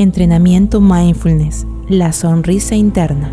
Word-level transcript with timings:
Entrenamiento 0.00 0.80
Mindfulness, 0.80 1.66
la 1.90 2.14
sonrisa 2.14 2.74
interna. 2.74 3.30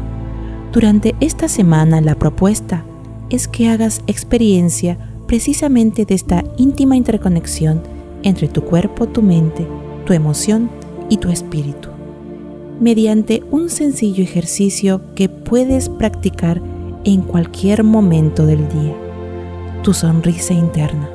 Durante 0.74 1.16
esta 1.22 1.48
semana 1.48 2.02
la 2.02 2.16
propuesta 2.16 2.84
es 3.30 3.48
que 3.48 3.70
hagas 3.70 4.02
experiencia 4.06 4.98
precisamente 5.28 6.04
de 6.04 6.16
esta 6.16 6.44
íntima 6.58 6.98
interconexión 6.98 7.82
entre 8.22 8.50
tu 8.50 8.64
cuerpo, 8.64 9.08
tu 9.08 9.22
mente, 9.22 9.66
tu 10.06 10.12
emoción 10.12 10.70
y 11.08 11.16
tu 11.16 11.30
espíritu, 11.30 11.88
mediante 12.82 13.46
un 13.50 13.70
sencillo 13.70 14.22
ejercicio 14.22 15.00
que 15.16 15.30
puedes 15.30 15.88
practicar 15.88 16.62
en 17.06 17.22
cualquier 17.22 17.86
momento 17.86 18.46
del 18.46 18.68
día, 18.68 18.94
tu 19.84 19.94
sonrisa 19.94 20.54
interna. 20.54 21.10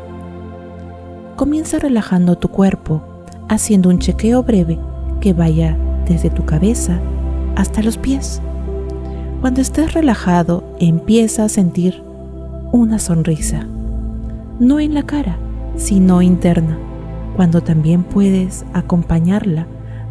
Comienza 1.36 1.78
relajando 1.78 2.38
tu 2.38 2.48
cuerpo, 2.48 3.02
haciendo 3.50 3.90
un 3.90 3.98
chequeo 3.98 4.42
breve 4.44 4.78
que 5.22 5.32
vaya 5.32 5.78
desde 6.06 6.28
tu 6.28 6.44
cabeza 6.44 7.00
hasta 7.56 7.80
los 7.80 7.96
pies. 7.96 8.42
Cuando 9.40 9.62
estés 9.62 9.94
relajado, 9.94 10.64
empieza 10.78 11.44
a 11.44 11.48
sentir 11.48 12.02
una 12.72 12.98
sonrisa, 12.98 13.66
no 14.58 14.80
en 14.80 14.94
la 14.94 15.04
cara, 15.04 15.38
sino 15.76 16.20
interna, 16.20 16.76
cuando 17.36 17.62
también 17.62 18.02
puedes 18.02 18.66
acompañarla 18.74 19.66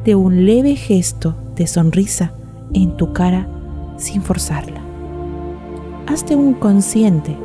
de 0.05 0.15
un 0.15 0.45
leve 0.45 0.75
gesto 0.75 1.35
de 1.55 1.67
sonrisa 1.67 2.33
en 2.73 2.95
tu 2.97 3.13
cara 3.13 3.47
sin 3.97 4.21
forzarla. 4.21 4.81
Hazte 6.07 6.35
un 6.35 6.53
consciente 6.53 7.37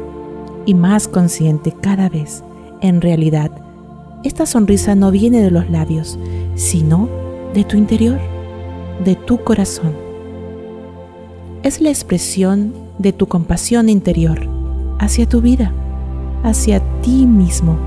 y 0.64 0.74
más 0.74 1.08
consciente 1.08 1.74
cada 1.80 2.08
vez. 2.08 2.42
En 2.80 3.00
realidad, 3.00 3.50
esta 4.24 4.46
sonrisa 4.46 4.94
no 4.94 5.10
viene 5.10 5.40
de 5.40 5.50
los 5.50 5.68
labios, 5.70 6.18
sino 6.54 7.25
de 7.56 7.64
tu 7.64 7.78
interior, 7.78 8.18
de 9.02 9.16
tu 9.16 9.42
corazón. 9.42 9.94
Es 11.62 11.80
la 11.80 11.88
expresión 11.88 12.74
de 12.98 13.14
tu 13.14 13.28
compasión 13.28 13.88
interior 13.88 14.46
hacia 14.98 15.26
tu 15.26 15.40
vida, 15.40 15.72
hacia 16.42 16.80
ti 17.00 17.24
mismo 17.24 17.78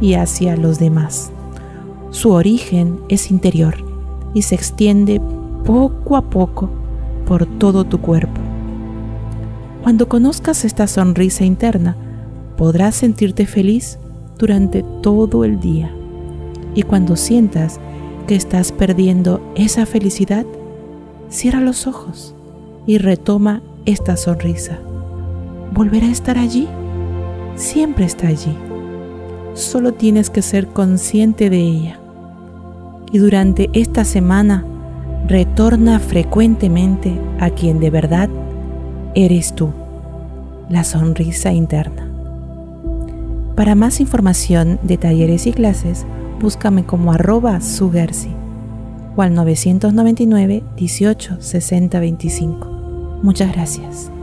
y 0.00 0.14
hacia 0.14 0.56
los 0.56 0.78
demás. 0.78 1.32
Su 2.10 2.30
origen 2.30 3.00
es 3.08 3.32
interior 3.32 3.74
y 4.34 4.42
se 4.42 4.54
extiende 4.54 5.20
poco 5.64 6.16
a 6.16 6.22
poco 6.30 6.70
por 7.26 7.44
todo 7.58 7.82
tu 7.82 8.00
cuerpo. 8.00 8.40
Cuando 9.82 10.08
conozcas 10.08 10.64
esta 10.64 10.86
sonrisa 10.86 11.44
interna, 11.44 11.96
podrás 12.56 12.94
sentirte 12.94 13.46
feliz 13.46 13.98
durante 14.38 14.84
todo 15.02 15.42
el 15.42 15.58
día. 15.58 15.92
Y 16.76 16.84
cuando 16.84 17.16
sientas 17.16 17.80
que 18.28 18.36
estás 18.36 18.70
perdiendo 18.70 19.40
esa 19.56 19.86
felicidad, 19.86 20.46
cierra 21.30 21.60
los 21.60 21.88
ojos 21.88 22.36
y 22.86 22.98
retoma 22.98 23.60
esta 23.84 24.16
sonrisa 24.16 24.78
volverá 25.72 26.06
a 26.06 26.10
estar 26.10 26.38
allí. 26.38 26.68
Siempre 27.56 28.04
está 28.04 28.28
allí. 28.28 28.56
Solo 29.54 29.92
tienes 29.94 30.30
que 30.30 30.42
ser 30.42 30.68
consciente 30.68 31.50
de 31.50 31.60
ella. 31.60 32.00
Y 33.10 33.18
durante 33.18 33.70
esta 33.72 34.04
semana, 34.04 34.64
retorna 35.26 35.98
frecuentemente 35.98 37.18
a 37.40 37.50
quien 37.50 37.80
de 37.80 37.90
verdad 37.90 38.28
eres 39.14 39.54
tú, 39.54 39.70
la 40.68 40.84
sonrisa 40.84 41.52
interna. 41.52 42.06
Para 43.56 43.74
más 43.74 44.00
información 44.00 44.78
de 44.82 44.98
talleres 44.98 45.46
y 45.46 45.52
clases, 45.52 46.06
búscame 46.40 46.84
como 46.84 47.12
arroba 47.12 47.60
sugersi 47.60 48.30
o 49.16 49.22
al 49.22 49.34
999 49.34 50.62
18 50.76 51.40
60 51.40 52.00
25. 52.00 53.20
Muchas 53.22 53.52
gracias. 53.52 54.17